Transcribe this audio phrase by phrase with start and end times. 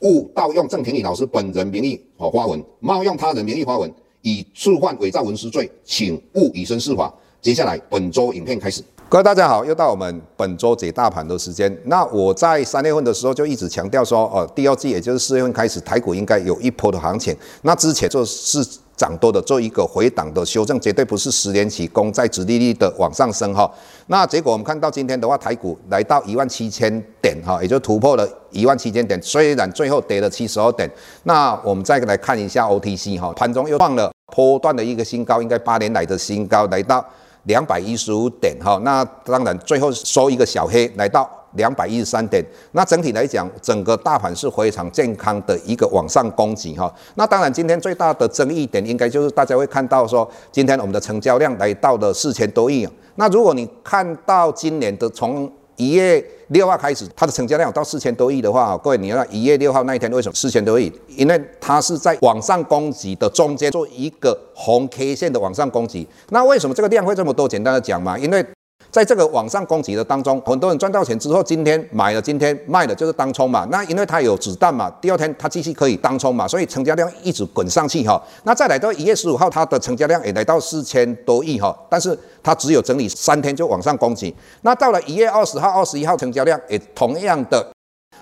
[0.00, 3.90] 勿盗用郑庭宇老师本人名义和花文，冒用他人名义花文。
[4.22, 7.10] 以触犯伪造文书罪，请勿以身试法。
[7.40, 8.82] 接下来本周影片开始。
[9.08, 11.74] 各位大家好，又到我们本周解大盘的时间。
[11.86, 17.34] 那我在三月份的时候就一直强调说，呃，第二季也就是四月份开始，台股应该有一波的行情。
[17.62, 18.62] 那之前就是
[19.00, 23.70] 涨多的做一个回档的修正，绝对不是十年期公债殖利率的往上升哈。
[24.08, 30.86] 那结果我们看到今天的话，台股来到一万七千点哈，也就突破了一万七千点，虽然最后跌了七十二点。
[31.22, 37.02] 那我们再来看一下 OTC 哈，盘中又创了波段的一个新高，应该八年来的新高，来到
[37.44, 38.78] 两百一十五点哈。
[38.84, 41.26] 那当然最后收一个小黑，来到。
[41.54, 46.92] 两百一十三点，那整体来讲，整个大盘是非常健康的一个往上攻击哈。
[47.16, 52.88] 那当然，今天最大的争议点应该就是大家会看到说，今天我们的成交量来到了四千多亿。
[53.16, 60.92] 那如果你看到今年的从一月六号开始，它的成交量到四千多亿的话，各位，你要一月六号那一天为什么四千多亿？
[61.08, 66.06] 因为它是在往上攻击的中间做一个红 K 线的往上攻击。
[66.28, 67.48] 那为什么这个量会这么多？
[67.48, 68.44] 简单的讲嘛，因为。
[68.90, 73.64] 在这个往上攻击的当中，很多人赚到钱之后，今天买了，今天卖了，就是当冲嘛。
[73.70, 78.20] 那因为它有子弹嘛，第二天它继续可以当冲嘛，所以成交量一直滚上去哈。
[78.42, 84.34] 那再来到一月十五号，它的成交量也来到四千多亿哈，但是它只有整理三天就往上攻击。
[84.62, 87.64] 那到了一月二十号、二十一号，成交量也同样的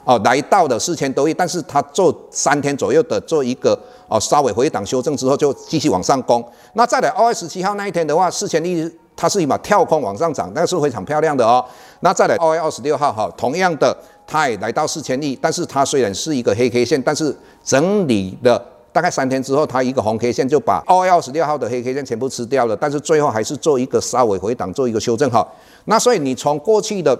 [0.05, 6.46] 哦，来到了四千多亿，但是它做三天左右的做一个哦稍微回档修正之后，就继续往上攻。
[6.74, 8.90] 那再来二月十七号那一天的话，四千亿。
[9.20, 11.64] 它是一把跳空往上涨，那是非常漂亮的哦。
[12.01, 25.45] 那再来二月二十六号哈，同样的，它也来到四千亿，但是它虽然是一个黑 K 线，但是整理的大概三天之后，它一个红 K 线就把二月二十六号的黑 K 线全部吃掉了，但是最后还是做一个稍微回档，做一个修正哈。
[25.86, 27.18] 那所以你从过去的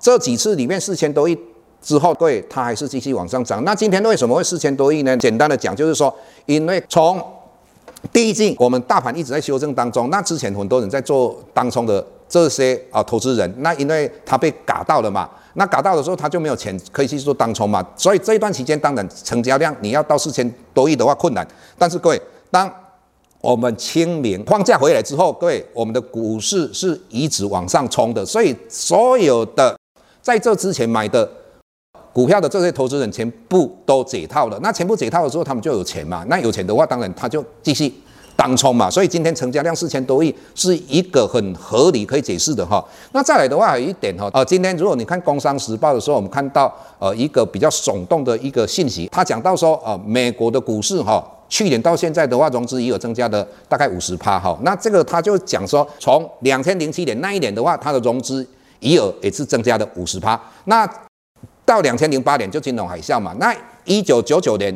[0.00, 1.38] 这几次里面四千多亿
[1.80, 3.62] 之后，对，它还是继续往上涨。
[3.62, 5.16] 那今天为什么会四千多亿呢？
[5.16, 6.12] 简单的讲就是说，
[6.46, 7.24] 因为从
[8.12, 10.08] 第一季，我们大盘一直在修正当中。
[10.10, 21.46] 那之前很多人在做当冲的这些啊投资人，那因为他被嘎到了嘛，那嘎到的时候他就没有钱可以去做当冲嘛，所以这一段期间当然成交量你要到四千多亿的话困难。
[21.76, 22.72] 但是各位，当
[23.40, 29.76] 我们清明放假回来之后，各位我们的股市是一直往上冲的，所以所有的
[30.22, 31.28] 在这之前买的。
[32.12, 36.24] 股票的这些投资人全部都解套了，那全部解套的时候，他们就有钱嘛。
[36.28, 37.92] 那有钱的话，当然他就继续
[38.34, 38.90] 当冲嘛。
[38.90, 42.84] 所以今天成交量四千多亿是一个很合理可以解释的哈。
[43.12, 54.58] 那再来的话，还有一点哈，呃，今天如果你看《工商时报》的时候，我们看到呃一个比较耸动的一个信息，他讲到说，呃，美国的股市哈，去年到现在的话，融资余额增加的大概五十趴哈。
[54.62, 58.46] 那这个他就讲说，从两千零七年那一年的话，它的融资
[58.80, 60.40] 余额也是增加的五十趴。
[60.64, 60.88] 那
[61.68, 64.74] 到两千零八年就金融海啸嘛，那一九九九年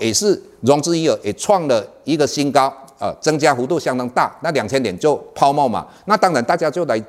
[0.00, 4.36] 也是融资余额也创了一个新高，呃，增加幅度相当大。
[4.42, 7.00] 那两千年就泡沫嘛，那当然大家就来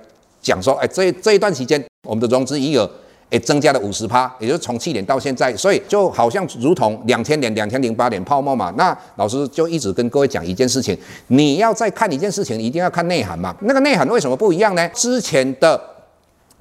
[0.43, 2.87] 讲说，哎，这这一段时间我们的融资余额
[3.31, 8.71] 也增加了五十趴，也就是从去年到现在，所以就好像如同两千年、两千零八年泡沫嘛。
[8.77, 10.95] 那老师就一直跟各位讲一件事情，
[11.29, 13.55] 你要再看一件事情，一定要看内涵嘛。
[13.61, 14.87] 那个内涵为什么不一样呢？
[14.89, 15.94] 之前的。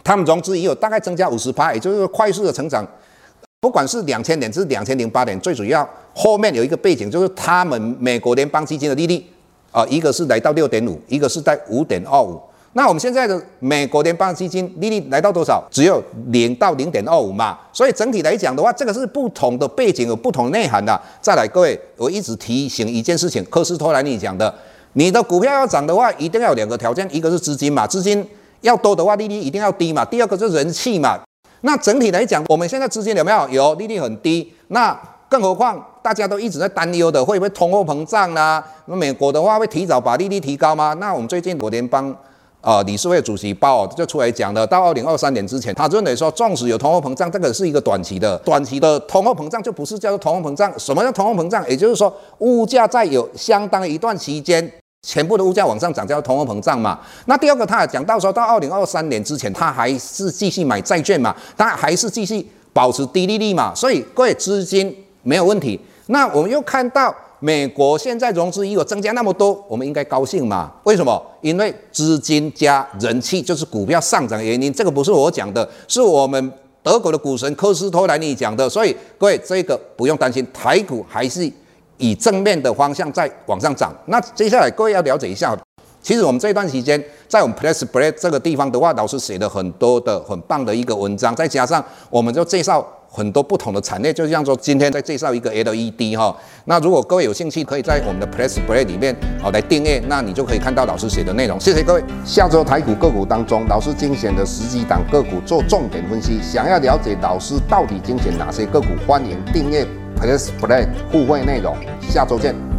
[0.05, 2.87] 他们融资也有大概增加五十趴，也就是快速的成长。
[3.59, 9.25] 不管是两千年，至两千零八年，最主要后面有一个背景，就是他们美国联邦基金的利率
[9.73, 12.39] 啊，一个是来到六点五，一个是在五点二五。
[12.75, 15.65] 那我们现在的美国联邦基金利率来到多少？
[15.71, 17.59] 只有零到零点二五嘛。
[17.73, 21.01] 所以整体来讲的话，这个是不同的背景，有不同内涵的。
[21.23, 24.55] 再来，各位，我一直提醒一件事情，科斯托兰尼讲的，
[24.93, 28.27] 你的股票要涨的话，一定要有两个条件，一个是资金嘛，资金。
[28.65, 30.05] 要多的话，利率一定要低嘛。
[30.05, 31.19] 第二个是人气嘛。
[31.61, 33.49] 那整体来讲，我们现在资金有没有？
[33.51, 34.53] 有，利率很低。
[34.69, 38.65] 那更何况大家都一直在担忧的，会不会通货膨胀啦？
[38.87, 40.95] 那美国的话会提早把利率提高吗？
[40.95, 42.15] 那我们最近国联邦
[42.61, 50.73] 呃理事会主席鲍尔就出来讲了，到二零二三年之前，他认为说，纵使有通货膨胀，这个是一个短期的，短期的通货膨胀就不是叫做通货膨胀。
[50.79, 51.67] 什么叫通货膨胀？
[51.69, 54.71] 也就是说，物价在有相当一段期间。
[55.05, 56.99] 全部的物价往上涨叫通货膨胀嘛？
[57.27, 61.37] 那第二个，他也讲到说，到二零二三年之前，他还是继续买债券嘛？
[61.59, 63.75] 他还是继续保持低利率嘛？
[63.75, 65.79] 所以各位资金没有问题。
[66.07, 70.73] 那我们又看到美国现在融资余额增加那么多，我们应该高兴嘛？
[70.85, 71.23] 为什么？
[71.43, 74.73] 因为资金加人气就是股票上涨的原因。
[74.73, 76.53] 这个不是我讲的，是我们
[76.83, 78.69] 德国的股神科斯托兰尼讲的。
[78.69, 81.51] 所以各位，这个不用担心，台股还是
[81.99, 83.95] 以正面的方向在往上涨。
[84.07, 85.57] 那接下来各位要了解一下。
[86.03, 96.37] 其实我们这段时间在我们 Press Play 这个地方的话，老师写了很多的很棒的一个文章，再加上我们就介绍很多不同的产业，就像说今天在介绍一个 LED 哈。
[96.67, 101.59] 那如果各位有兴趣，可以在我们的 Press Play 里面好来订阅，那你就可以看到老师写的内容。
[101.59, 102.05] 谢谢各位。
[102.23, 106.39] 下周台股个股当中，老师精选的十几档个股做重点分析。
[106.43, 111.77] 想要了解老师到底精选哪些个股，欢迎订阅 Play，Play，互惠内容。
[112.01, 112.74] 下周见。